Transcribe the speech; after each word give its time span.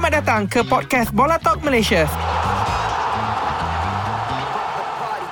Selamat 0.00 0.24
datang 0.24 0.48
ke 0.48 0.64
podcast 0.64 1.12
Bola 1.12 1.36
Talk 1.36 1.60
Malaysia. 1.60 2.08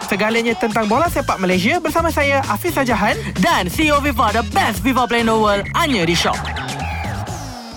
Segalanya 0.05 0.53
tentang 0.61 0.85
bola 0.85 1.09
sepak 1.09 1.41
Malaysia 1.41 1.81
bersama 1.81 2.13
saya 2.13 2.45
Hafiz 2.45 2.77
Sajahan 2.77 3.17
Dan 3.41 3.73
CEO 3.73 3.97
FIFA 4.05 4.37
The 4.37 4.45
best 4.53 4.85
FIFA 4.85 5.09
player 5.09 5.25
in 5.25 5.33
the 5.33 5.41
world 5.41 5.65
Hanya 5.73 6.05
di 6.05 6.13
Shop 6.13 6.37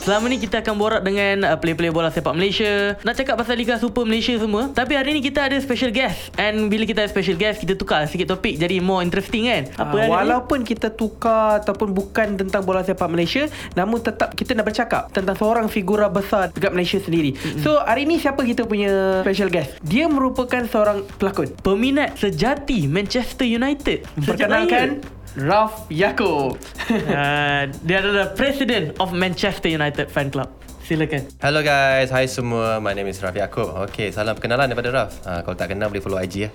Selama 0.02 0.34
ni 0.34 0.42
kita 0.42 0.66
akan 0.66 0.81
borak 0.81 1.02
dengan 1.06 1.46
uh, 1.46 1.58
player-player 1.62 1.94
bola 1.94 2.10
sepak 2.10 2.34
Malaysia. 2.34 2.97
Nak 3.06 3.13
cakap 3.13 3.38
pasal 3.38 3.54
Liga 3.54 3.78
Super 3.78 4.02
Malaysia 4.02 4.34
semua 4.34 4.74
Tapi 4.74 4.97
hari 4.97 5.13
ni 5.13 5.22
kita 5.22 5.46
ada 5.46 5.54
special 5.62 5.94
guest. 5.94 6.34
And 6.42 6.74
bila 6.74 6.90
kita 6.90 7.06
ada 7.06 7.10
special 7.13 7.38
guest 7.38 7.62
Kita 7.62 7.78
tukar 7.78 8.10
sikit 8.10 8.34
topik 8.34 8.58
Jadi 8.58 8.81
more 8.81 9.06
interesting 9.06 9.46
kan? 9.46 9.70
Apa 9.78 9.96
uh, 10.02 10.10
Walaupun 10.10 10.66
kita 10.66 10.90
tukar 10.90 11.62
Ataupun 11.62 11.94
bukan 11.94 12.34
tentang 12.34 12.66
bola 12.66 12.81
sepak 12.81 13.06
Malaysia 13.13 13.46
Namun 13.78 14.02
tetap 14.02 14.34
kita 14.34 14.58
nak 14.58 14.74
bercakap 14.74 15.13
Tentang 15.13 15.38
seorang 15.38 15.70
figura 15.70 16.09
besar 16.09 16.49
Dekat 16.49 16.73
Malaysia 16.73 16.97
sendiri. 16.97 17.38
Mm-hmm. 17.38 17.61
So 17.61 17.77
hari 17.86 18.09
ni 18.09 18.17
siapa 18.17 18.41
kita 18.41 18.66
punya 18.66 19.22
special 19.22 19.53
guest? 19.53 19.77
Dia 19.86 20.09
merupakan 20.09 20.66
seorang 20.66 21.05
pelakon. 21.22 21.53
Peminat 21.61 22.17
sejati 22.17 22.89
Manchester 22.89 23.45
United. 23.45 24.09
Perkenalkan 24.25 25.20
Ralph 25.35 25.88
Yaakob. 25.88 26.59
uh, 26.91 27.72
dia 27.88 27.98
adalah 28.03 28.35
President 28.35 28.99
of 28.99 29.16
Manchester 29.16 29.72
United 29.72 30.12
Fan 30.12 30.27
Club 30.27 30.52
silakan. 30.85 31.21
Hello 31.38 31.62
guys, 31.62 32.09
hi 32.09 32.26
semua. 32.26 32.81
My 32.81 32.98
name 32.98 33.08
is 33.08 33.22
Rafi 33.22 33.38
Yaakob. 33.38 33.85
Okay, 33.89 34.09
salam 34.09 34.34
perkenalan 34.34 34.66
daripada 34.66 34.89
Raf. 34.89 35.22
Uh, 35.22 35.39
kalau 35.45 35.55
tak 35.55 35.72
kenal 35.72 35.94
boleh 35.94 36.02
follow 36.02 36.17
IG 36.17 36.48
ya. 36.48 36.49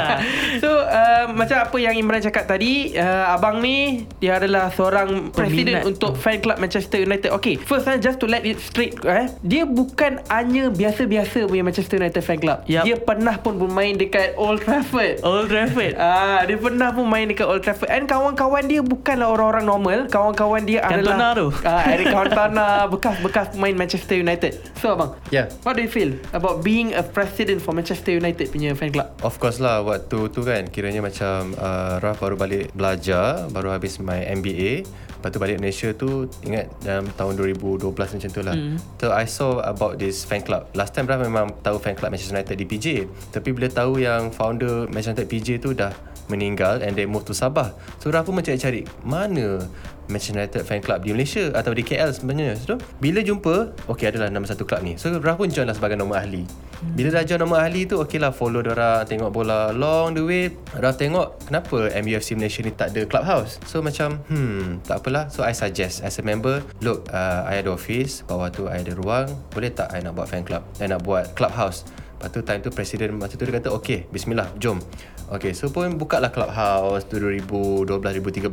so, 0.62 0.70
uh, 0.86 1.28
macam 1.34 1.66
apa 1.66 1.76
yang 1.82 1.98
Imran 1.98 2.22
cakap 2.22 2.46
tadi, 2.46 2.94
uh, 2.94 3.34
abang 3.34 3.58
ni 3.58 4.06
dia 4.22 4.38
adalah 4.38 4.70
seorang 4.70 5.34
presiden 5.34 5.82
untuk 5.82 6.14
fan 6.14 6.38
club 6.38 6.62
Manchester 6.62 7.02
United. 7.02 7.34
Okay, 7.34 7.58
first 7.58 7.90
uh, 7.90 7.98
just 7.98 8.22
to 8.22 8.30
let 8.30 8.46
it 8.46 8.62
straight, 8.62 8.94
eh, 9.02 9.26
dia 9.42 9.66
bukan 9.66 10.22
hanya 10.30 10.70
biasa-biasa 10.70 11.50
punya 11.50 11.66
Manchester 11.66 11.98
United 11.98 12.22
fan 12.22 12.38
club. 12.38 12.62
Yep. 12.70 12.82
Dia 12.86 12.96
pernah 13.02 13.34
pun 13.42 13.58
bermain 13.58 13.98
dekat 13.98 14.38
Old 14.38 14.62
Trafford. 14.62 15.20
Old 15.26 15.50
Trafford. 15.50 15.98
Ah, 16.06 16.38
uh, 16.38 16.40
dia 16.46 16.60
pernah 16.60 16.94
pun 16.94 17.08
main 17.08 17.26
dekat 17.26 17.48
Old 17.48 17.66
Trafford. 17.66 17.90
And 17.90 18.06
kawan-kawan 18.06 18.68
dia 18.70 18.78
bukanlah 18.78 19.26
orang-orang 19.26 19.64
normal. 19.66 19.98
Kawan-kawan 20.06 20.62
dia 20.62 20.84
Cantona 20.84 21.34
adalah 21.34 21.34
tu. 21.34 21.46
Ah, 21.66 21.82
uh, 21.82 21.82
Eric 21.88 22.06
Cantona 22.14 22.66
bekas-bekas 22.92 23.55
pemain 23.56 23.72
Manchester 23.72 24.20
United. 24.20 24.60
So 24.76 24.92
abang, 24.92 25.16
yeah. 25.32 25.48
what 25.64 25.80
do 25.80 25.82
you 25.82 25.88
feel 25.88 26.12
about 26.36 26.60
being 26.60 26.92
a 26.92 27.00
president 27.02 27.64
for 27.64 27.72
Manchester 27.72 28.12
United 28.12 28.52
punya 28.52 28.76
fan 28.76 28.92
club? 28.92 29.08
Of 29.24 29.40
course 29.40 29.58
lah, 29.58 29.80
waktu 29.80 30.28
tu 30.28 30.44
kan 30.44 30.68
kiranya 30.68 31.00
macam 31.00 31.56
uh, 31.56 31.96
Raf 31.98 32.20
baru 32.20 32.36
balik 32.36 32.76
belajar, 32.76 33.48
baru 33.48 33.72
habis 33.72 33.96
my 33.98 34.20
MBA. 34.36 34.84
Lepas 35.16 35.32
tu 35.32 35.40
balik 35.40 35.58
Malaysia 35.64 35.88
tu 35.96 36.28
Ingat 36.44 36.68
dalam 36.84 37.08
tahun 37.16 37.40
2012 37.56 37.88
macam 37.88 38.30
tu 38.30 38.42
lah 38.44 38.52
mm. 38.52 39.00
So 39.00 39.16
I 39.16 39.24
saw 39.24 39.64
about 39.64 39.96
this 39.96 40.28
fan 40.28 40.44
club 40.44 40.68
Last 40.76 40.92
time 40.92 41.08
Raf 41.08 41.24
memang 41.24 41.56
tahu 41.64 41.80
fan 41.80 41.96
club 41.96 42.12
Manchester 42.12 42.36
United 42.36 42.52
di 42.60 42.68
PJ 42.68 42.86
Tapi 43.32 43.48
bila 43.56 43.72
tahu 43.72 43.96
yang 43.96 44.28
founder 44.28 44.84
Manchester 44.92 45.24
United 45.24 45.28
PJ 45.32 45.48
tu 45.64 45.72
dah 45.72 45.88
meninggal 46.28 46.82
And 46.82 46.94
they 46.94 47.08
move 47.08 47.26
to 47.28 47.34
Sabah 47.34 47.74
So 47.98 48.10
Raf 48.10 48.26
pun 48.26 48.38
mencari-cari 48.38 48.86
Mana 49.02 49.64
Manchester 50.06 50.38
United 50.38 50.62
fan 50.62 50.80
club 50.82 51.02
di 51.02 51.10
Malaysia 51.10 51.50
atau 51.52 51.74
di 51.74 51.82
KL 51.82 52.10
sebenarnya. 52.14 52.54
So, 52.58 52.78
bila 53.02 53.22
jumpa, 53.22 53.74
okey 53.90 54.06
adalah 54.14 54.30
nama 54.30 54.46
satu 54.46 54.62
club 54.62 54.82
ni. 54.86 54.94
So, 54.98 55.10
Raf 55.18 55.38
pun 55.38 55.50
join 55.50 55.66
lah 55.66 55.74
sebagai 55.74 55.98
nombor 55.98 56.22
ahli. 56.22 56.46
Bila 56.94 57.08
dah 57.10 57.24
join 57.26 57.42
nombor 57.42 57.58
ahli 57.58 57.88
tu, 57.88 57.98
okey 57.98 58.22
lah 58.22 58.30
follow 58.30 58.62
orang 58.62 59.02
tengok 59.08 59.30
bola 59.34 59.74
long 59.74 60.14
the 60.14 60.22
way. 60.22 60.54
Raf 60.78 60.98
tengok 61.00 61.50
kenapa 61.50 61.90
MUFC 61.90 62.38
Malaysia 62.38 62.62
ni 62.62 62.72
tak 62.72 62.94
ada 62.94 63.02
clubhouse. 63.06 63.58
So, 63.66 63.82
macam, 63.82 64.22
hmm, 64.30 64.86
tak 64.86 65.02
apalah. 65.02 65.28
So, 65.28 65.42
I 65.42 65.52
suggest 65.52 66.06
as 66.06 66.18
a 66.18 66.24
member, 66.24 66.62
look, 66.82 67.10
uh, 67.10 67.46
I 67.46 67.58
ada 67.62 67.74
office, 67.74 68.22
bawah 68.26 68.50
tu 68.50 68.70
I 68.70 68.86
ada 68.86 68.94
ruang. 68.94 69.26
Boleh 69.50 69.74
tak 69.74 69.90
I 69.90 70.02
nak 70.06 70.14
buat 70.14 70.30
fan 70.30 70.46
club? 70.46 70.62
I 70.78 70.86
nak 70.86 71.02
buat 71.02 71.34
clubhouse. 71.34 71.82
Lepas 72.16 72.32
tu 72.32 72.40
time 72.40 72.60
tu 72.64 72.72
presiden 72.72 73.12
masa 73.20 73.36
tu 73.36 73.44
dia 73.44 73.60
kata 73.60 73.68
okay 73.76 74.08
bismillah 74.08 74.48
jom 74.56 74.80
Okay 75.26 75.58
so 75.58 75.66
pun 75.74 75.98
buka 75.98 76.22
lah 76.22 76.30
clubhouse 76.30 77.02
tu 77.10 77.18
2012-2013 77.18 78.46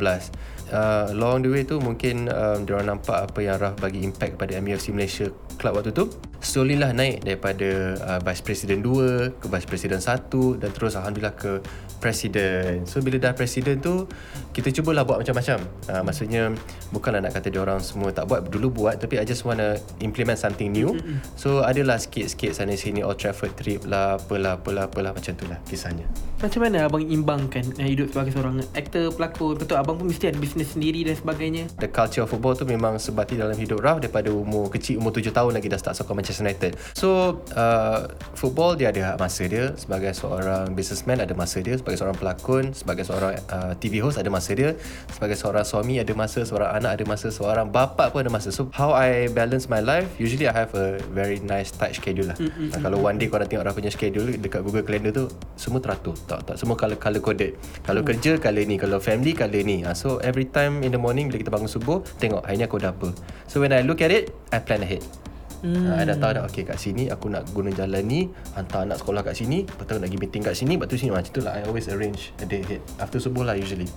uh, 0.74 1.14
Long 1.14 1.46
the 1.46 1.50
way 1.53 1.62
tu 1.62 1.78
mungkin 1.78 2.25
um, 2.34 2.66
Diorang 2.66 2.97
nampak 2.97 3.30
apa 3.30 3.40
yang 3.46 3.62
Raf 3.62 3.78
bagi 3.78 4.02
impact 4.02 4.42
kepada 4.42 4.58
MUFC 4.58 4.90
Malaysia 4.90 5.30
Club 5.62 5.78
waktu 5.78 5.94
tu 5.94 6.09
Slowly 6.44 6.76
lah 6.76 6.92
naik 6.92 7.24
daripada 7.24 7.96
uh, 8.04 8.20
Vice 8.20 8.44
President 8.44 8.84
2 8.84 9.40
ke 9.40 9.48
Vice 9.48 9.64
President 9.64 10.04
1 10.04 10.59
Dan 10.59 10.70
terus 10.76 11.00
Alhamdulillah 11.00 11.31
ke 11.40 11.64
Presiden. 12.04 12.84
So 12.84 13.00
bila 13.00 13.16
dah 13.16 13.31
Presiden 13.31 13.80
tu 13.80 14.12
Kita 14.52 14.68
cubalah 14.76 15.08
buat 15.08 15.24
macam-macam. 15.24 15.64
Uh, 15.88 16.03
Maksudnya 16.03 16.52
Bukanlah 16.92 17.24
nak 17.24 17.32
kata 17.32 17.48
diorang 17.48 17.80
semua 17.80 18.12
tak 18.12 18.28
buat. 18.28 18.44
Dulu 18.52 18.84
buat 18.84 19.00
Tapi 19.00 19.24
I 19.24 19.26
just 19.26 19.48
wanna 19.48 19.80
implement 20.03 20.36
something 20.36 20.68
new. 20.76 20.92
So 21.40 21.64
adalah 21.64 21.96
sikit-sikit 21.96 22.52
sana 22.52 22.76
sini 22.76 23.08
Old 23.08 23.24
Trafford 23.24 23.56
trip 23.56 23.88
lah 23.88 24.20
Apalah, 24.20 24.59
apalah, 24.59 24.92
apalah 24.92 25.16
Macam 25.16 25.32
tu 25.40 25.48
lah 25.48 25.64
kisahnya. 25.64 26.03
Macam 26.44 26.59
mana 26.59 26.92
abang 26.92 27.08
imbangkan 27.08 27.64
Hidup 27.80 28.12
sebagai 28.12 28.36
seorang 28.36 28.59
aktor, 28.76 29.16
pelakon? 29.16 29.56
Betul 29.56 29.80
abang 29.80 29.96
pun 29.96 30.12
mesti 30.12 30.28
ada 30.28 30.36
bisnes 30.36 30.76
sendiri 30.76 31.08
dan 31.08 31.16
sebagainya. 31.16 31.72
The 31.80 31.88
culture 31.88 32.28
of 32.28 32.36
football 32.36 32.59
tu 32.59 32.68
memang 32.68 33.00
sebati 33.00 33.40
dalam 33.40 33.56
hidup 33.56 33.80
Raf 33.80 34.03
Daripada 34.03 34.28
umur 34.28 34.68
kecil 34.68 35.00
Umur 35.00 35.16
7 35.16 35.32
tahun 35.32 35.56
lagi 35.56 35.72
dah 35.72 35.80
start 35.80 35.96
sokong 35.96 36.20
Manchester 36.20 36.33
United 36.42 36.74
So 36.96 37.42
uh, 37.54 38.10
Football 38.34 38.76
dia 38.76 38.92
ada 38.92 39.16
masa 39.16 39.46
dia. 39.48 39.72
Sebagai 39.78 40.12
seorang 40.16 40.74
businessman 40.74 41.22
ada 41.24 41.32
masa 41.36 41.60
dia. 41.64 41.76
Sebagai 41.80 41.98
seorang 42.00 42.18
pelakon 42.18 42.76
Sebagai 42.76 43.04
seorang 43.08 43.38
uh, 43.52 43.74
TV 43.78 44.04
host 44.04 44.20
ada 44.20 44.30
masa 44.32 44.52
dia. 44.56 44.76
Sebagai 45.12 45.38
seorang 45.38 45.66
suami 45.66 46.00
ada 46.02 46.12
masa. 46.16 46.44
Seorang 46.44 46.70
anak 46.76 47.00
ada 47.00 47.04
masa. 47.08 47.28
Seorang 47.32 47.70
bapa 47.70 48.12
pun 48.12 48.24
ada 48.24 48.32
masa. 48.32 48.50
So 48.52 48.70
how 48.74 48.96
I 48.96 49.30
balance 49.32 49.68
my 49.72 49.80
life 49.80 50.08
Usually 50.18 50.46
I 50.50 50.54
have 50.54 50.74
a 50.76 51.00
very 51.12 51.40
nice 51.40 51.72
tight 51.72 51.96
schedule 51.96 52.32
lah. 52.32 52.38
Mm-hmm. 52.38 52.84
Kalau 52.84 52.98
one 53.00 53.18
day 53.18 53.28
korang 53.32 53.48
tengok 53.48 53.64
Raf 53.64 53.76
punya 53.76 53.92
schedule 53.94 54.28
Dekat 54.38 54.62
Google 54.64 54.84
Calendar 54.84 55.12
tu 55.14 55.26
Semua 55.56 55.80
teratur. 55.80 56.16
Tak 56.28 56.54
tak. 56.54 56.56
Semua 56.60 56.76
color, 56.76 56.98
color 57.00 57.22
coded. 57.24 57.52
Kalau 57.86 58.02
mm. 58.04 58.08
kerja 58.08 58.32
color 58.40 58.64
ni. 58.68 58.76
Kalau 58.76 58.98
family 59.00 59.32
color 59.34 59.64
ni. 59.64 59.82
Uh, 59.82 59.96
So 59.96 60.20
every 60.20 60.50
time 60.52 60.84
in 60.84 60.92
the 60.92 61.00
morning 61.00 61.32
Bila 61.32 61.40
kita 61.40 61.52
bangun 61.54 61.72
subuh 61.72 62.04
Tengok 62.20 62.44
hari 62.44 62.60
ni 62.60 62.66
aku 62.68 62.78
dah 62.82 62.92
apa. 62.92 63.16
So 63.48 63.64
when 63.64 63.72
I 63.72 63.86
look 63.86 64.04
at 64.04 64.12
it 64.12 64.36
I 64.52 64.60
plan 64.60 64.84
ahead 64.84 65.04
Hmm. 65.63 65.96
Uh, 65.96 66.03
dah 66.03 66.18
tahu 66.19 66.31
dah. 66.35 66.44
Okay 66.51 66.68
kat 66.68 66.75
sini 66.75 67.07
Aku 67.07 67.31
nak 67.31 67.47
guna 67.56 67.72
jalan 67.72 68.03
ni. 68.03 68.28
Hantar 68.51 68.84
anak 68.84 69.00
sekolah 69.00 69.24
kat 69.24 69.40
sini. 69.40 69.63
Lepas 69.63 69.88
tu 69.88 69.96
nak 69.96 70.12
pergi 70.12 70.19
meeting 70.19 70.44
kat 70.44 70.56
sini. 70.59 70.74
Lepas 70.75 70.88
tu 70.91 70.96
sini 71.00 71.12
Macam 71.16 71.31
tu 71.31 71.40
lah. 71.40 71.56
I 71.56 71.63
always 71.63 71.88
arrange 71.88 72.35
A 72.38 72.46
day 72.46 72.59
ahead. 72.62 72.84
After 73.00 73.24
subuh 73.24 73.47
lah 73.47 73.56
usually 73.56 73.88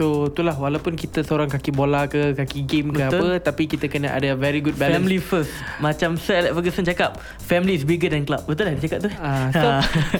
So 0.00 0.32
itulah 0.32 0.56
walaupun 0.56 0.96
kita 0.96 1.20
seorang 1.20 1.52
kaki 1.52 1.76
bola 1.76 2.08
ke 2.08 2.32
kaki 2.32 2.64
game 2.64 2.88
ke 2.88 3.04
Betul. 3.04 3.36
apa 3.36 3.52
tapi 3.52 3.68
kita 3.68 3.84
kena 3.84 4.16
ada 4.16 4.32
very 4.32 4.64
good 4.64 4.72
balance. 4.80 4.96
Family 4.96 5.20
first. 5.20 5.52
Macam 5.76 6.16
Sir 6.16 6.40
Alex 6.40 6.56
Ferguson 6.56 6.88
cakap, 6.88 7.20
family 7.36 7.76
is 7.76 7.84
bigger 7.84 8.08
than 8.08 8.24
club. 8.24 8.40
Betul 8.48 8.72
lah 8.72 8.80
dia 8.80 8.88
cakap 8.88 9.04
tu? 9.04 9.10
Uh, 9.12 9.48
so, 9.52 9.66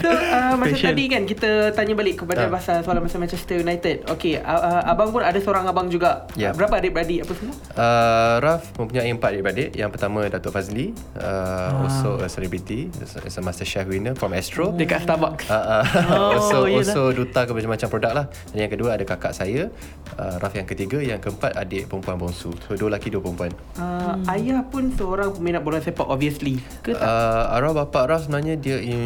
so 0.05 0.09
uh, 0.13 0.53
macam 0.61 0.77
tadi 0.77 1.05
kan 1.09 1.25
kita 1.25 1.73
tanya 1.73 1.97
balik 1.97 2.21
kepada 2.21 2.45
uh. 2.45 2.53
pasal 2.53 2.85
soalan 2.85 3.09
pasal 3.09 3.25
Manchester 3.25 3.57
United. 3.57 4.05
Okay, 4.05 4.37
uh, 4.37 4.53
uh, 4.61 4.83
abang 4.85 5.17
pun 5.17 5.25
ada 5.25 5.41
seorang 5.41 5.65
abang 5.65 5.89
juga. 5.89 6.29
Yeah. 6.37 6.53
Berapa 6.53 6.77
adik-beradik 6.77 7.25
apa 7.25 7.33
semua? 7.41 7.57
Uh, 7.73 8.35
Raf 8.45 8.77
mempunyai 8.77 9.09
empat 9.09 9.33
adik-beradik. 9.33 9.73
Yang 9.73 9.97
pertama 9.97 10.29
Datuk 10.29 10.53
Fazli, 10.53 10.93
uh, 11.17 11.25
uh. 11.25 11.89
also 11.89 12.21
a 12.21 12.29
celebrity, 12.29 12.93
is 13.01 13.17
a 13.17 13.41
master 13.41 13.65
chef 13.65 13.89
winner 13.89 14.13
from 14.13 14.37
Astro. 14.37 14.77
Oh. 14.77 14.77
Dekat 14.77 15.09
Starbucks. 15.09 15.49
Uh, 15.49 15.57
uh, 15.57 15.85
oh, 16.13 16.31
also, 16.37 16.69
also 16.69 17.17
duta 17.17 17.49
ke 17.49 17.57
macam-macam 17.57 17.89
produk 17.89 18.13
lah. 18.13 18.27
Dan 18.53 18.69
yang 18.69 18.73
kedua 18.77 19.01
ada 19.01 19.09
kakak 19.09 19.33
saya 19.33 19.70
uh, 20.17 20.37
Raf 20.39 20.53
yang 20.55 20.69
ketiga 20.69 20.99
Yang 21.01 21.29
keempat 21.29 21.57
adik 21.57 21.87
perempuan 21.87 22.17
bongsu 22.19 22.51
So 22.67 22.77
dua 22.77 22.93
lelaki 22.93 23.13
dua 23.13 23.23
perempuan 23.23 23.53
uh, 23.79 24.17
hmm. 24.17 24.31
Ayah 24.31 24.61
pun 24.67 24.91
seorang 24.95 25.35
peminat 25.35 25.63
bola 25.63 25.79
sepak 25.79 26.07
obviously 26.07 26.59
Ke 26.85 26.95
tak? 26.95 27.05
Uh, 27.05 27.55
arwah 27.57 27.85
bapak 27.85 28.11
Raf 28.11 28.27
sebenarnya 28.27 28.59
dia 28.59 28.79
in, 28.81 29.03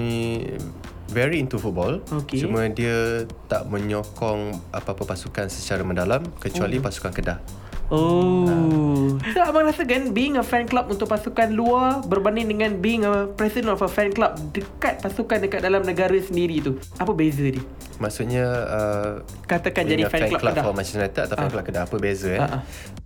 Very 1.13 1.39
into 1.39 1.61
football 1.61 2.01
okay. 2.11 2.41
Cuma 2.41 2.67
dia 2.73 3.29
tak 3.47 3.69
menyokong 3.69 4.73
apa-apa 4.73 5.05
pasukan 5.05 5.53
secara 5.53 5.85
mendalam 5.85 6.25
Kecuali 6.41 6.81
oh. 6.81 6.83
pasukan 6.83 7.13
Kedah 7.13 7.64
Oh. 7.93 8.49
Uh. 8.49 9.21
So 9.33 9.45
abang 9.45 9.69
rasa 9.69 9.85
kan 9.85 10.17
being 10.17 10.41
a 10.41 10.45
fan 10.45 10.65
club 10.65 10.89
untuk 10.89 11.09
pasukan 11.11 11.53
luar 11.53 12.01
berbanding 12.07 12.49
dengan 12.49 12.81
being 12.81 13.05
a 13.05 13.29
president 13.29 13.77
of 13.77 13.85
a 13.85 13.91
fan 13.91 14.13
club 14.13 14.37
dekat 14.57 15.05
pasukan 15.05 15.45
dekat 15.45 15.61
dalam 15.61 15.85
negara 15.85 16.17
sendiri 16.17 16.65
tu. 16.65 16.81
Apa 16.97 17.13
beza 17.13 17.45
dia? 17.45 17.65
Maksudnya 18.01 18.45
uh, 18.49 19.13
katakan 19.45 19.85
jadi 19.85 20.09
fan, 20.09 20.29
fan 20.29 20.41
club, 20.41 20.55
club 20.55 20.65
for 20.65 20.73
Manchester 20.73 21.01
United 21.05 21.23
atau 21.29 21.37
uh. 21.37 21.41
fan 21.41 21.49
ah. 21.49 21.53
club 21.53 21.65
Kedah 21.65 21.83
apa 21.85 21.97
beza 22.01 22.31
eh? 22.33 22.41
Uh-uh. 22.41 22.63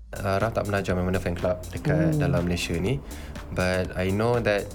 Uh, 0.09 0.37
Raf 0.41 0.57
tak 0.57 0.65
pernah 0.65 0.81
join 0.81 1.05
mana 1.05 1.21
fan 1.21 1.37
club 1.37 1.61
dekat 1.69 2.17
hmm. 2.17 2.21
dalam 2.23 2.41
Malaysia 2.49 2.73
ni 2.81 2.97
But 3.53 3.97
I 3.97 4.13
know 4.13 4.41
that 4.41 4.69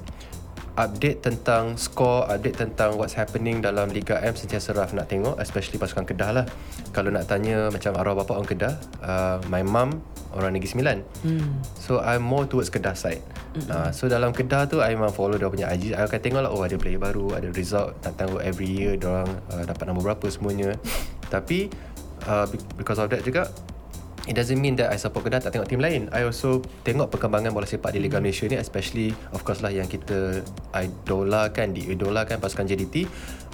update 0.73 1.21
tentang 1.21 1.77
score, 1.77 2.25
update 2.25 2.57
tentang 2.57 2.97
what's 2.97 3.13
happening 3.13 3.61
dalam 3.61 3.93
Liga 3.93 4.17
M 4.25 4.33
sentiasa 4.33 4.73
Raf 4.73 4.97
nak 4.97 5.05
tengok, 5.05 5.37
especially 5.37 5.77
pasukan 5.77 6.05
Kedah 6.05 6.31
lah. 6.33 6.45
Kalau 6.89 7.13
nak 7.13 7.29
tanya 7.29 7.69
macam 7.69 7.93
arwah 7.93 8.25
bapa 8.25 8.41
orang 8.41 8.49
Kedah, 8.49 8.73
uh, 9.05 9.37
my 9.53 9.61
mum 9.61 10.01
orang 10.33 10.57
Negeri 10.57 10.73
Sembilan. 10.73 10.97
Hmm. 11.21 11.61
So 11.77 12.01
I'm 12.01 12.25
more 12.25 12.49
towards 12.49 12.73
Kedah 12.73 12.97
side. 12.97 13.21
Hmm. 13.53 13.69
Uh, 13.69 13.89
so 13.93 14.09
dalam 14.09 14.33
Kedah 14.33 14.65
tu, 14.65 14.81
I 14.81 14.97
memang 14.97 15.13
follow 15.13 15.37
dia 15.37 15.45
punya 15.45 15.69
IG. 15.69 15.93
I 15.93 16.09
akan 16.09 16.19
tengok 16.19 16.41
lah, 16.41 16.49
oh 16.49 16.65
ada 16.65 16.73
player 16.81 16.97
baru, 16.97 17.37
ada 17.37 17.53
result, 17.53 17.93
nak 18.01 18.17
tengok 18.17 18.41
every 18.41 18.65
year, 18.65 18.97
orang 19.05 19.29
uh, 19.53 19.61
dapat 19.61 19.85
nombor 19.85 20.13
berapa 20.13 20.25
semuanya. 20.33 20.73
Tapi 21.33 21.69
uh, 22.25 22.49
because 22.73 22.97
of 22.97 23.13
that 23.13 23.21
juga, 23.21 23.45
It 24.23 24.39
doesn't 24.39 24.55
mean 24.55 24.79
that 24.79 24.87
I 24.87 24.95
support 24.95 25.27
Kedah 25.27 25.43
tak 25.43 25.51
tengok 25.51 25.67
tim 25.67 25.83
lain. 25.83 26.07
I 26.15 26.23
also 26.23 26.63
tengok 26.87 27.11
perkembangan 27.11 27.51
bola 27.51 27.67
sepak 27.67 27.91
di 27.91 27.99
Liga 27.99 28.23
Malaysia 28.23 28.47
ni 28.47 28.55
especially 28.55 29.11
of 29.35 29.43
course 29.43 29.59
lah 29.59 29.67
yang 29.67 29.83
kita 29.91 30.39
idolakan, 30.71 31.75
diidolakan 31.75 32.39
pasukan 32.39 32.63
JDT. 32.63 33.03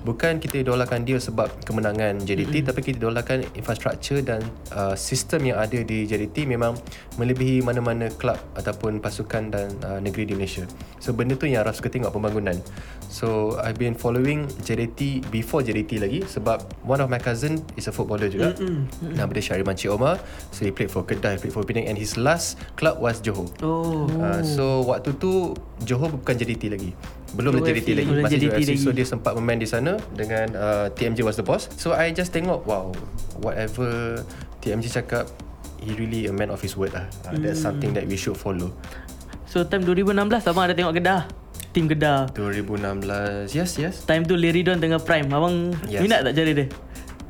Bukan 0.08 0.40
kita 0.40 0.64
idolakan 0.64 1.04
dia 1.04 1.20
sebab 1.20 1.52
kemenangan 1.68 2.24
JDT 2.24 2.64
mm-hmm. 2.64 2.68
tapi 2.72 2.80
kita 2.84 2.96
idolakan 3.04 3.44
infrastruktur 3.56 4.24
dan 4.24 4.40
uh, 4.72 4.96
sistem 4.96 5.52
yang 5.52 5.58
ada 5.60 5.80
di 5.84 6.08
JDT 6.08 6.48
memang 6.48 6.76
melebihi 7.20 7.60
mana-mana 7.60 8.08
klub 8.16 8.40
ataupun 8.56 9.04
pasukan 9.04 9.52
dan 9.52 9.68
uh, 9.84 10.00
negeri 10.00 10.32
di 10.32 10.34
Malaysia. 10.36 10.64
So 11.04 11.12
benda 11.12 11.36
tu 11.36 11.52
yang 11.52 11.68
Raf 11.68 11.80
suka 11.80 11.92
tengok 11.92 12.16
pembangunan. 12.16 12.56
So 13.12 13.60
I've 13.60 13.76
been 13.76 13.98
following 13.98 14.48
JDT 14.64 15.28
before 15.34 15.66
JDT 15.66 16.00
lagi 16.00 16.20
sebab 16.24 16.64
one 16.88 17.04
of 17.04 17.12
my 17.12 17.20
cousin 17.20 17.60
is 17.76 17.92
a 17.92 17.94
footballer 17.94 18.32
juga. 18.32 18.56
Mm-hmm. 18.56 19.20
Nama 19.20 19.30
dia 19.36 19.44
Syahriman 19.44 19.76
Cik 19.76 19.92
Omar. 19.92 20.16
So 20.56 20.64
he 20.64 20.72
played 20.72 20.92
for 20.94 21.04
Kedah, 21.04 21.36
he 21.36 21.40
played 21.44 21.56
for 21.56 21.68
Penang 21.68 21.92
and 21.92 22.00
his 22.00 22.16
last 22.16 22.56
club 22.80 23.04
was 23.04 23.20
Johor. 23.20 23.52
Oh. 23.60 24.08
Uh, 24.16 24.42
so 24.46 24.88
waktu 24.88 25.12
tu 25.20 25.52
Johor 25.84 26.16
bukan 26.16 26.40
JDT 26.40 26.72
lagi. 26.72 26.92
Belum 27.32 27.58
JDT 27.58 27.88
lagi. 27.94 28.10
Masih 28.10 28.38
FC. 28.48 28.74
lagi. 28.74 28.76
So 28.78 28.90
dia 28.90 29.04
sempat 29.04 29.34
bermain 29.34 29.58
di 29.58 29.66
sana 29.66 29.98
dengan 30.12 30.48
uh, 30.54 30.88
TMJ 30.90 31.22
was 31.22 31.36
the 31.36 31.44
boss. 31.44 31.70
So 31.76 31.92
I 31.92 32.10
just 32.10 32.30
tengok 32.30 32.64
wow, 32.64 32.90
whatever 33.38 34.22
TMJ 34.60 34.90
cakap 34.96 35.30
he 35.80 35.94
really 35.94 36.26
a 36.26 36.34
man 36.34 36.50
of 36.50 36.60
his 36.60 36.74
word 36.74 36.92
lah. 36.92 37.06
Uh, 37.24 37.38
that's 37.38 37.60
Hmm. 37.60 37.72
something 37.72 37.92
that 37.94 38.04
we 38.04 38.16
should 38.16 38.36
follow. 38.36 38.74
So 39.46 39.64
time 39.64 39.82
2016 39.82 40.14
abang 40.46 40.66
ada 40.66 40.74
tengok 40.74 40.94
Kedah. 40.96 41.22
Tim 41.70 41.86
Kedah. 41.86 42.34
2016 42.34 43.54
yes 43.54 43.78
yes 43.78 44.02
Time 44.04 44.26
tu 44.26 44.34
Liridon 44.34 44.82
tengah 44.82 44.98
prime. 44.98 45.30
Abang 45.30 45.70
Yes. 45.86 46.02
minat 46.02 46.26
tak 46.26 46.34
cari 46.34 46.54
dia? 46.54 46.66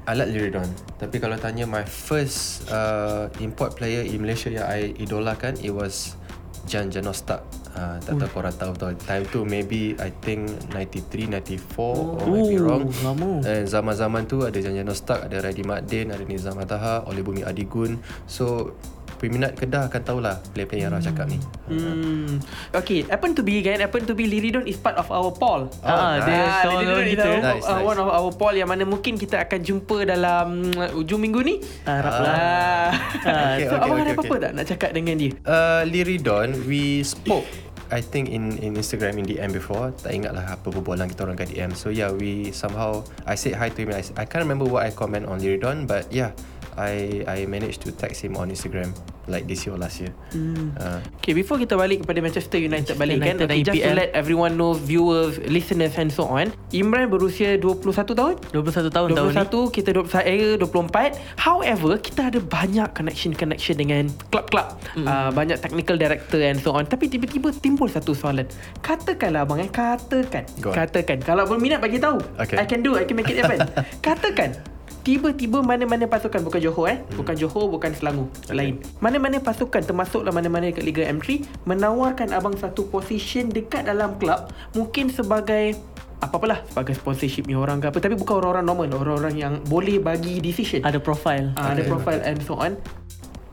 I 0.07 0.15
like 0.15 0.31
Liridon 0.31 0.65
Tapi 0.95 1.19
kalau 1.19 1.35
tanya 1.35 1.67
My 1.67 1.83
first 1.83 2.65
uh, 2.67 3.29
Import 3.37 3.75
player 3.75 4.01
In 4.01 4.23
Malaysia 4.23 4.49
Yang 4.49 4.65
I 4.65 4.79
idolakan 4.97 5.53
It 5.59 5.69
was 5.69 6.17
Jan 6.65 6.89
Janostak 6.89 7.43
uh, 7.71 7.97
Tak 7.99 8.13
tahu 8.15 8.29
korang 8.31 8.55
tahu 8.55 8.73
tahu 8.73 8.91
Time 8.99 9.25
tu 9.25 9.43
maybe 9.43 9.93
I 9.97 10.09
think 10.15 10.47
93 10.71 11.29
94 11.29 11.75
Or 11.75 12.25
might 12.25 12.45
be 12.45 12.55
Oh, 12.55 12.63
wrong. 12.63 12.83
lama. 13.01 13.41
And 13.43 13.65
zaman-zaman 13.65 14.25
tu 14.25 14.41
Ada 14.41 14.57
Jan 14.59 14.75
Janostak 14.75 15.25
Ada 15.25 15.43
Radhi 15.43 15.61
Makdin 15.61 16.09
Ada 16.09 16.23
Nizam 16.23 16.55
Ataha 16.55 17.05
Oleh 17.05 17.21
Bumi 17.21 17.41
Adigun. 17.41 17.97
So 18.25 18.73
Peminat 19.19 19.59
Kedah 19.59 19.91
akan 19.91 20.01
tahulah 20.01 20.39
Player-player 20.55 20.87
yang 20.87 20.95
Raf 20.95 21.03
cakap 21.03 21.27
ni 21.27 21.37
Hmm. 21.69 22.41
Okay, 22.73 23.05
happen 23.05 23.37
to 23.37 23.45
be 23.45 23.61
kan, 23.61 23.77
happen 23.77 24.01
to 24.01 24.17
be 24.17 24.25
Liridon 24.25 24.65
is 24.65 24.81
part 24.81 24.97
of 24.97 25.05
our 25.13 25.29
poll. 25.29 25.69
Ah, 25.85 26.17
dia 26.25 26.49
Ah, 26.49 26.65
Liridon 26.65 27.05
is 27.05 27.13
kita. 27.13 27.29
Nice, 27.37 27.61
uh, 27.61 27.77
nice. 27.77 27.85
One 27.85 27.97
of 28.01 28.09
our 28.09 28.31
poll 28.33 28.53
yang 28.57 28.65
mana 28.65 28.89
mungkin 28.89 29.21
kita 29.21 29.45
akan 29.45 29.61
jumpa 29.61 29.97
dalam 30.09 30.73
uh, 30.73 30.97
ujung 30.97 31.21
minggu 31.21 31.45
ni. 31.45 31.61
Haraplah. 31.85 32.33
Ah. 32.33 32.89
Okay, 33.29 33.67
so 33.69 33.75
okay, 33.77 33.85
abang 33.85 33.99
okay, 33.99 34.05
ada 34.05 34.11
apa-apa 34.15 34.33
okay. 34.33 34.43
tak 34.45 34.51
nak 34.55 34.65
cakap 34.65 34.91
dengan 34.97 35.15
dia? 35.19 35.31
Uh, 35.45 35.81
Liridon 35.85 36.47
We 36.65 37.03
spoke 37.05 37.45
I 37.89 38.01
think 38.05 38.29
in 38.29 38.57
in 38.61 38.77
Instagram 38.77 39.17
in 39.21 39.25
DM 39.25 39.49
before 39.49 39.89
Tak 39.97 40.13
ingat 40.13 40.31
lah 40.37 40.45
apa 40.45 40.69
perbualan 40.69 41.09
kita 41.09 41.25
orang 41.25 41.37
kat 41.37 41.49
DM 41.51 41.73
So 41.73 41.89
yeah 41.89 42.13
we 42.13 42.53
somehow 42.53 43.01
I 43.25 43.33
said 43.33 43.57
hi 43.57 43.73
to 43.73 43.79
him 43.81 43.89
I, 43.91 44.05
I 44.17 44.25
can't 44.29 44.45
remember 44.45 44.69
what 44.69 44.85
I 44.85 44.93
comment 44.93 45.25
on 45.25 45.41
Liridon 45.41 45.89
But 45.89 46.09
yeah 46.13 46.31
I 46.77 47.25
I 47.25 47.49
managed 47.49 47.81
to 47.85 47.91
text 47.91 48.21
him 48.23 48.37
on 48.37 48.53
Instagram 48.53 48.93
Like 49.29 49.45
this 49.45 49.63
year 49.63 49.77
or 49.77 49.81
last 49.81 50.01
year 50.01 50.11
Hmm. 50.33 50.73
uh, 50.75 50.99
Okay, 51.21 51.37
before 51.37 51.61
kita 51.61 51.77
balik 51.77 52.01
kepada 52.05 52.19
Manchester 52.19 52.57
United 52.57 52.97
Manchester 52.97 52.97
balik 52.97 53.17
kan, 53.21 53.37
United 53.37 53.45
okay, 53.45 53.61
dan 53.61 53.67
just 53.69 53.81
to 53.85 53.91
let 53.93 54.09
everyone 54.17 54.53
know, 54.57 54.73
viewers, 54.73 55.37
listeners 55.45 55.93
and 56.01 56.09
so 56.09 56.25
on, 56.25 56.49
Imran 56.73 57.13
berusia 57.13 57.57
21 57.61 58.17
tahun. 58.17 58.35
21 58.49 58.89
tahun 58.89 59.09
tahun 59.13 59.29
ni. 59.31 59.45
21 59.45 59.75
kita 59.75 59.89
20 59.93 60.25
eh 60.25 60.57
24 60.57 61.39
however 61.39 61.91
kita 62.01 62.21
ada 62.33 62.39
banyak 62.41 62.87
connection 62.95 63.31
connection 63.35 63.75
dengan 63.77 64.09
klub-klub 64.33 64.75
mm. 64.97 65.05
uh, 65.05 65.29
banyak 65.33 65.57
technical 65.61 65.95
director 65.95 66.39
and 66.41 66.59
so 66.59 66.73
on 66.73 66.85
tapi 66.85 67.07
tiba-tiba 67.11 67.53
timbul 67.59 67.87
satu 67.87 68.15
soalan 68.15 68.45
katakanlah 68.81 69.45
abang 69.45 69.61
eh 69.61 69.69
katakan 69.69 70.45
katakan 70.61 71.17
kalau 71.21 71.45
berminat 71.45 71.79
bagi 71.83 72.01
tahu 72.01 72.21
Okay. 72.39 72.55
I 72.55 72.65
can 72.65 72.81
do 72.81 72.95
I 72.95 73.03
can 73.03 73.19
make 73.19 73.27
it 73.27 73.41
happen 73.41 73.67
katakan 74.05 74.55
Tiba-tiba 74.99 75.63
mana-mana 75.63 76.05
pasukan 76.05 76.43
Bukan 76.43 76.59
Johor 76.59 76.85
eh 76.91 76.99
Bukan 77.15 77.35
Johor 77.39 77.71
Bukan 77.71 77.95
Selangor 77.95 78.27
okay. 78.43 78.51
Lain 78.51 78.73
Mana-mana 78.99 79.39
pasukan 79.39 79.79
Termasuklah 79.79 80.35
mana-mana 80.35 80.67
Dekat 80.67 80.83
Liga 80.83 81.03
M3 81.07 81.47
Menawarkan 81.63 82.35
abang 82.35 82.53
satu 82.59 82.85
position 82.87 83.47
Dekat 83.47 83.87
dalam 83.87 84.19
klub 84.19 84.51
Mungkin 84.75 85.07
sebagai 85.07 85.79
Apa-apalah 86.19 86.67
Sebagai 86.67 86.99
sponsorship 86.99 87.47
ni 87.47 87.55
orang 87.55 87.79
ke 87.79 87.87
apa 87.87 87.97
Tapi 88.03 88.19
bukan 88.19 88.43
orang-orang 88.43 88.65
normal 88.67 88.85
Orang-orang 88.91 89.35
yang 89.39 89.53
Boleh 89.63 90.03
bagi 90.03 90.43
decision 90.43 90.83
Ada 90.83 90.99
profile. 90.99 91.55
Ah, 91.55 91.71
Ada 91.71 91.87
Okay. 91.87 91.89
profile 91.89 92.21
and 92.27 92.37
so 92.43 92.59
on 92.59 92.75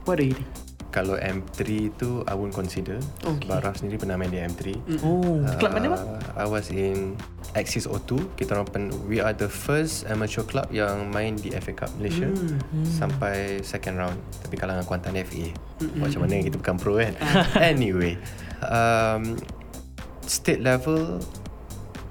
What 0.03 0.19
do 0.19 0.27
you 0.27 0.35
think? 0.35 0.66
Kalau 0.97 1.21
M3 1.21 1.61
tu 1.93 2.25
I 2.25 2.33
won't 2.33 2.57
consider. 2.57 2.97
Okay. 3.21 3.45
Sebab 3.45 3.61
Raf 3.61 3.77
sendiri 3.77 4.01
pernah 4.01 4.17
main 4.17 4.33
di 4.33 4.41
M3 4.41 4.61
Oh. 5.05 5.45
Club 5.61 5.77
mana 5.77 5.93
bang? 5.93 6.01
Uh, 6.01 6.41
I 6.41 6.47
was 6.49 6.73
in 6.73 7.21
Axis 7.53 7.85
O2 7.85 8.33
Kita 8.33 8.57
orang 8.57 8.65
pen, 8.67 8.85
We 9.05 9.21
are 9.21 9.37
the 9.37 9.45
first 9.47 10.09
amateur 10.09 10.41
club 10.41 10.73
Yang 10.73 11.05
main 11.13 11.37
di 11.37 11.53
FA 11.53 11.77
Cup 11.77 11.93
Malaysia 12.01 12.33
Hmm, 12.33 12.57
Sampai 12.89 13.61
second 13.61 14.01
round. 14.01 14.17
Tapi 14.41 14.57
kalangan 14.57 14.89
Kuantan 14.89 15.21
FA 15.21 15.53
Macam 15.95 16.25
mana 16.25 16.41
kita 16.41 16.57
bukan 16.57 16.77
pro 16.81 16.97
kan? 16.97 17.13
Anyway 17.77 18.17
um, 18.65 19.37
State 20.25 20.65
level 20.65 21.21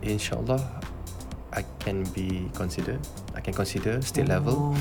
InsyaAllah 0.06 0.62
I 1.56 1.64
can 1.82 2.04
be 2.12 2.52
consider 2.54 3.00
I 3.34 3.40
can 3.40 3.56
consider 3.56 4.04
state 4.04 4.28
level 4.28 4.76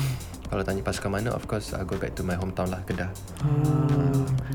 Kalau 0.45 0.61
tanya 0.61 0.81
pasukan 0.81 1.09
mana 1.09 1.29
Of 1.29 1.45
course 1.45 1.71
I 1.71 1.81
go 1.81 1.95
back 1.95 2.13
to 2.13 2.21
my 2.21 2.33
hometown 2.33 2.67
lah 2.67 2.79
Kedah 2.81 3.09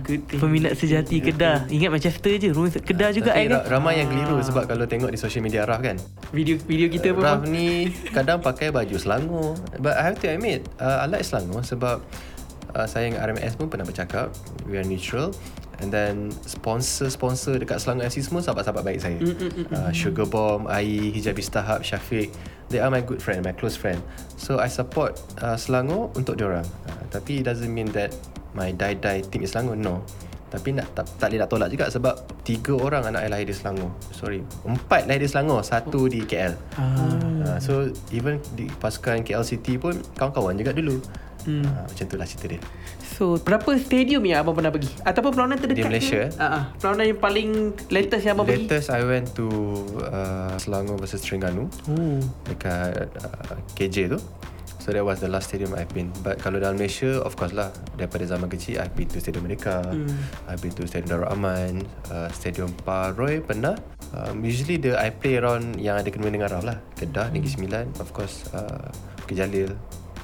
Good 0.01 0.23
thing 0.27 0.39
Peminat 0.39 0.75
sejati 0.75 1.19
Kedah. 1.19 1.67
Ingat 1.67 1.91
Manchester 1.91 2.33
je. 2.37 2.49
Rumah 2.49 2.71
Kedah 2.75 3.11
juga 3.11 3.31
Tapi 3.31 3.41
eh 3.41 3.47
ra- 3.49 3.61
kan. 3.61 3.71
ramai 3.73 3.99
yang 3.99 4.09
keliru 4.09 4.39
Sebab 4.41 4.65
kalau 4.67 4.85
tengok 4.85 5.09
di 5.09 5.19
social 5.19 5.41
media 5.41 5.63
Raf 5.63 5.81
kan 5.81 5.99
Video 6.31 6.57
video 6.61 6.87
kita 6.87 7.11
pun 7.11 7.23
Raf 7.23 7.43
bang? 7.43 7.51
ni 7.51 7.69
kadang 8.09 8.39
pakai 8.39 8.71
baju 8.71 8.97
Selangor 8.97 9.59
But 9.77 9.95
I 9.95 10.03
have 10.05 10.19
to 10.19 10.27
admit 10.29 10.63
uh, 10.77 11.03
I 11.03 11.09
like 11.09 11.23
Selangor 11.23 11.61
sebab 11.61 12.01
uh, 12.73 12.87
Saya 12.87 13.09
dengan 13.09 13.27
RMS 13.27 13.55
pun 13.55 13.67
pernah 13.67 13.85
bercakap 13.85 14.31
We 14.65 14.77
are 14.77 14.87
neutral 14.87 15.35
And 15.77 15.89
then 15.89 16.29
sponsor-sponsor 16.45 17.57
dekat 17.57 17.81
Selangor 17.81 18.05
FC 18.05 18.21
semua 18.21 18.45
sahabat-sahabat 18.45 18.85
baik 18.85 19.01
saya. 19.01 19.17
Uh, 19.17 19.89
Sugar 19.91 20.29
Bomb, 20.29 20.69
Ai, 20.69 21.09
Hijabi 21.09 21.41
Stahab, 21.41 21.81
Syafiq. 21.81 22.29
They 22.71 22.79
are 22.79 22.87
my 22.87 23.03
good 23.03 23.19
friend, 23.19 23.43
my 23.43 23.51
close 23.51 23.75
friend. 23.75 23.99
So 24.39 24.63
I 24.63 24.71
support 24.71 25.19
uh, 25.43 25.59
Selangor 25.59 26.15
untuk 26.15 26.39
diorang. 26.39 26.63
Uh, 26.87 27.03
tapi 27.11 27.43
it 27.43 27.51
doesn't 27.51 27.67
mean 27.67 27.91
that 27.99 28.15
my 28.55 28.71
die-die 28.71 29.27
team 29.27 29.43
is 29.43 29.51
Selangor, 29.51 29.75
no. 29.75 30.07
Tapi 30.55 30.79
nak 30.79 30.87
tak, 30.95 31.07
tak 31.19 31.31
boleh 31.31 31.39
nak 31.43 31.51
tolak 31.51 31.69
juga 31.71 31.87
sebab 31.91 32.15
tiga 32.47 32.75
orang 32.79 33.11
anak 33.11 33.27
saya 33.27 33.31
lahir 33.35 33.47
di 33.51 33.55
Selangor. 33.59 33.91
Sorry. 34.15 34.41
Empat 34.63 35.11
lahir 35.11 35.27
di 35.27 35.29
Selangor, 35.31 35.67
satu 35.67 36.07
di 36.07 36.23
KL. 36.23 36.55
Uh, 36.79 37.59
so 37.59 37.91
even 38.15 38.39
di 38.55 38.71
pasukan 38.79 39.27
KL 39.27 39.43
City 39.43 39.75
pun 39.75 39.99
kawan-kawan 40.15 40.55
juga 40.55 40.71
dulu. 40.71 41.03
Hmm. 41.45 41.65
Uh, 41.65 41.85
macam 41.89 42.05
itulah 42.05 42.27
cerita 42.29 42.47
dia. 42.57 42.61
So 43.01 43.37
berapa 43.37 43.71
stadium 43.77 44.23
yang 44.25 44.45
abang 44.45 44.57
pernah 44.57 44.73
pergi? 44.73 44.91
Ataupun 45.05 45.31
perlawanan 45.37 45.59
terdekat 45.61 45.85
Di 45.85 45.89
Malaysia, 45.89 46.21
ke? 46.29 46.41
Uh, 46.41 46.45
uh, 46.45 46.63
perlawanan 46.81 47.05
yang 47.13 47.21
paling 47.21 47.49
latest 47.89 48.23
yang 48.25 48.35
abang 48.37 48.47
pergi? 48.49 48.65
Latest 48.69 48.89
I 48.89 49.03
went 49.05 49.27
to 49.37 49.47
uh, 50.09 50.55
Selangor 50.57 50.97
versus 50.97 51.21
Terengganu 51.21 51.69
Oh. 51.89 52.19
dekat 52.49 53.13
uh, 53.21 53.57
KJ 53.77 54.17
tu. 54.17 54.21
So 54.81 54.97
that 54.97 55.05
was 55.05 55.21
the 55.21 55.29
last 55.29 55.53
stadium 55.53 55.77
I've 55.77 55.93
been. 55.93 56.09
But 56.25 56.41
kalau 56.41 56.57
dalam 56.57 56.81
Malaysia, 56.81 57.21
of 57.21 57.37
course 57.37 57.53
lah. 57.53 57.69
Daripada 58.01 58.25
zaman 58.25 58.49
kecil, 58.49 58.81
I've 58.81 58.97
been 58.97 59.13
to 59.13 59.21
Stadium 59.21 59.45
Merdeka. 59.45 59.85
Hmm. 59.85 60.09
I've 60.49 60.65
been 60.65 60.73
to 60.73 60.89
Stadium 60.89 61.21
Darul 61.21 61.29
Aman. 61.29 61.85
Uh, 62.09 62.33
Stadium 62.33 62.73
Paroy 62.89 63.45
pernah. 63.45 63.77
Um, 64.17 64.41
usually 64.41 64.81
the 64.81 64.97
I 64.97 65.13
play 65.13 65.37
around 65.37 65.77
yang 65.77 66.01
ada 66.01 66.09
kena 66.09 66.33
dengan 66.33 66.49
Raf 66.49 66.65
lah. 66.65 66.81
Kedah, 66.97 67.29
Negeri 67.29 67.53
Sembilan. 67.53 67.93
Of 68.01 68.17
course, 68.17 68.49
uh, 68.57 68.89
Bukit 69.21 69.45
Jalil. 69.45 69.77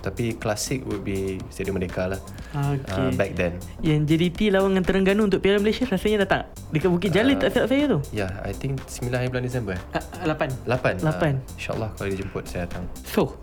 Tapi 0.07 0.39
klasik 0.39 0.87
would 0.87 1.03
be 1.03 1.43
Stadium 1.51 1.75
Merdeka 1.75 2.07
lah. 2.07 2.21
Okay. 2.55 2.95
Uh, 2.95 3.11
back 3.19 3.35
then. 3.35 3.59
Yang 3.83 4.15
JDT 4.15 4.55
lawan 4.55 4.79
dengan 4.79 4.87
Terengganu 4.87 5.27
untuk 5.27 5.43
Piala 5.43 5.59
Malaysia 5.59 5.83
rasanya 5.83 6.23
datang. 6.23 6.47
Dekat 6.71 6.91
Bukit 6.95 7.11
Jalil 7.11 7.35
Uh, 7.35 7.43
tak 7.43 7.49
silap 7.59 7.67
saya 7.67 7.85
tu. 7.91 7.99
Yeah, 8.15 8.31
I 8.47 8.55
think 8.55 8.79
9 8.87 9.11
hari 9.11 9.27
bulan 9.27 9.43
Disember. 9.43 9.75
Uh, 9.91 9.99
lapan. 10.23 10.55
8 10.63 11.03
Lapan. 11.03 11.33
uh, 11.43 11.55
InsyaAllah 11.59 11.91
kalau 11.99 12.07
dijemput 12.07 12.47
saya 12.47 12.71
datang 12.71 12.87
So, 13.03 13.35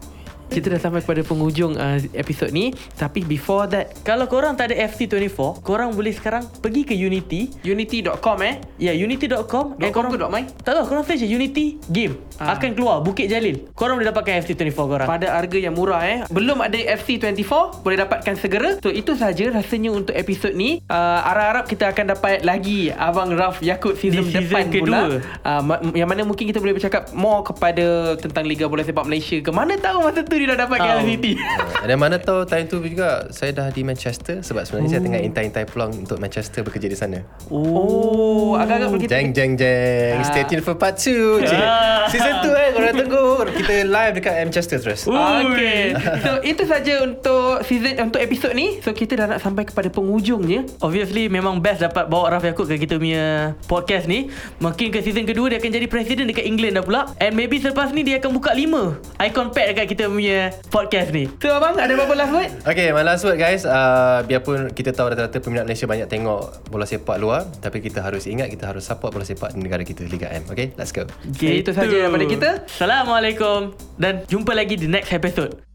kita 0.54 0.68
dah 0.70 0.80
sampai 0.80 1.02
pada 1.02 1.22
penghujung 1.22 1.74
uh, 1.74 1.98
episod 2.14 2.50
ni. 2.50 2.70
Tapi 2.94 3.22
before 3.22 3.66
that, 3.68 3.92
Kalau 4.02 4.26
korang 4.26 4.54
tak 4.54 4.70
ada 4.70 4.86
FC24, 4.86 5.34
korang 5.60 5.92
boleh 5.92 6.12
sekarang 6.12 6.46
pergi 6.60 6.82
ke 6.84 6.94
Unity. 6.94 7.50
unity.com 7.64 8.38
eh. 8.42 8.62
Ya, 8.78 8.94
unity.com. 8.94 9.76
.com 9.76 10.06
ke 10.06 10.18
.my? 10.22 10.44
Tak 10.60 10.74
tahu, 10.74 10.84
korang 10.88 11.04
search 11.04 11.20
je 11.20 11.28
Unity 11.28 11.82
Game. 11.88 12.20
Ah. 12.36 12.54
Akan 12.54 12.74
keluar 12.74 13.00
Bukit 13.00 13.26
Jalil. 13.26 13.70
Korang 13.72 13.98
boleh 13.98 14.08
dapatkan 14.08 14.42
FC24 14.42 14.78
korang. 14.78 15.08
Pada 15.08 15.28
harga 15.34 15.58
yang 15.58 15.74
murah 15.74 16.02
eh. 16.04 16.18
Belum 16.30 16.60
ada 16.60 16.76
FC24, 16.76 17.54
boleh 17.82 17.98
dapatkan 18.00 18.34
segera. 18.36 18.70
So, 18.80 18.90
itu 18.90 19.14
saja 19.14 19.50
rasanya 19.50 19.90
untuk 19.90 20.14
episod 20.14 20.52
ni. 20.52 20.82
Uh, 20.86 21.20
harap-harap 21.24 21.66
kita 21.66 21.90
akan 21.90 22.06
dapat 22.12 22.42
lagi 22.42 22.90
Abang 22.90 23.32
Raf 23.32 23.60
Yakut 23.60 23.96
season, 23.96 24.24
Di 24.24 24.34
season 24.34 24.44
depan 24.46 24.64
kedua. 24.68 24.84
pula. 24.84 25.00
Uh, 25.42 25.62
ma- 25.64 25.82
yang 25.94 26.06
mana 26.06 26.22
mungkin 26.24 26.46
kita 26.46 26.58
boleh 26.58 26.76
bercakap 26.76 27.14
more 27.14 27.42
kepada 27.44 27.86
tentang 28.18 28.44
Liga 28.44 28.66
Bola 28.66 28.82
Sepak 28.82 29.04
Malaysia 29.04 29.38
ke. 29.38 29.50
Mana 29.50 29.76
tahu 29.76 30.04
masa 30.04 30.22
tu 30.22 30.36
dia 30.44 30.52
dia 30.52 30.60
dah 30.60 30.68
dapat 30.68 30.78
KL 30.84 31.02
City. 31.08 31.32
Uh, 31.40 31.86
dan 31.88 31.96
mana 31.96 32.16
tahu 32.20 32.44
time 32.44 32.68
tu 32.68 32.84
juga 32.84 33.32
saya 33.32 33.56
dah 33.56 33.68
di 33.72 33.82
Manchester 33.88 34.44
sebab 34.44 34.68
sebenarnya 34.68 35.00
saya 35.00 35.02
tengah 35.08 35.22
intai-intai 35.24 35.64
peluang 35.64 36.04
untuk 36.04 36.20
Manchester 36.20 36.68
bekerja 36.68 36.88
di 36.92 36.98
sana. 37.00 37.24
Oh, 37.48 38.60
agak-agak 38.60 38.90
begitu. 38.92 39.10
Jeng 39.16 39.32
jeng 39.32 39.52
jeng. 39.56 40.20
Ah. 40.20 40.28
Stay 40.28 40.44
tuned 40.44 40.68
for 40.68 40.76
part 40.76 41.00
2. 41.00 41.48
Ah. 41.48 42.12
Season 42.12 42.44
2 42.44 42.52
eh 42.52 42.70
korang 42.76 42.96
tunggu. 43.00 43.28
Kita 43.56 43.74
live 43.88 44.14
dekat 44.20 44.34
Manchester 44.44 44.78
terus. 44.84 45.08
Okay 45.08 45.96
So 46.26 46.42
itu 46.42 46.64
saja 46.66 47.06
untuk 47.06 47.62
season 47.68 47.96
Untuk 48.10 48.20
episod 48.20 48.52
ni 48.56 48.82
So 48.82 48.92
kita 48.92 49.14
dah 49.20 49.28
nak 49.30 49.40
sampai 49.44 49.68
kepada 49.68 49.88
penghujungnya 49.94 50.66
Obviously 50.82 51.30
memang 51.30 51.62
best 51.62 51.86
dapat 51.86 52.10
bawa 52.10 52.34
Raf 52.34 52.44
Yaakob 52.44 52.66
ke 52.66 52.82
kita 52.82 52.98
punya 52.98 53.56
podcast 53.70 54.10
ni 54.10 54.32
Mungkin 54.60 54.90
ke 54.90 55.00
season 55.06 55.28
kedua 55.28 55.54
dia 55.54 55.58
akan 55.62 55.72
jadi 55.72 55.88
presiden 55.88 56.26
dekat 56.28 56.46
England 56.48 56.82
dah 56.82 56.84
pula 56.84 57.02
And 57.22 57.38
maybe 57.38 57.62
selepas 57.62 57.94
ni 57.94 58.02
dia 58.04 58.20
akan 58.20 58.32
buka 58.36 58.52
lima 58.56 58.98
icon 59.22 59.54
pad 59.54 59.76
dekat 59.76 59.86
kita 59.96 60.04
punya 60.10 60.23
podcast 60.72 61.12
ni 61.12 61.28
So 61.42 61.52
abang 61.52 61.76
ada 61.76 61.92
apa-apa 61.92 62.16
last 62.16 62.32
word? 62.32 62.52
Okay, 62.64 62.96
my 62.96 63.04
last 63.04 63.24
word 63.28 63.36
guys. 63.36 63.68
Uh, 63.68 64.24
biarpun 64.24 64.72
kita 64.72 64.96
tahu 64.96 65.12
rata-rata 65.12 65.44
peminat 65.44 65.68
Malaysia 65.68 65.86
banyak 65.90 66.08
tengok 66.08 66.72
bola 66.72 66.88
sepak 66.88 67.18
luar, 67.20 67.50
tapi 67.60 67.84
kita 67.84 68.00
harus 68.00 68.26
ingat 68.30 68.48
kita 68.48 68.72
harus 68.72 68.88
support 68.88 69.12
bola 69.12 69.28
sepak 69.28 69.52
di 69.52 69.60
negara 69.60 69.84
kita 69.84 70.08
Liga 70.08 70.32
M. 70.32 70.48
Okay, 70.48 70.72
let's 70.80 70.96
go. 70.96 71.04
Okay, 71.36 71.60
itu 71.60 71.76
saja 71.76 71.92
daripada 71.92 72.26
kita. 72.26 72.50
Assalamualaikum 72.68 73.76
Dan 74.00 74.24
jumpa 74.30 74.56
lagi 74.56 74.80
di 74.80 74.88
next 74.88 75.12
episode 75.12 75.73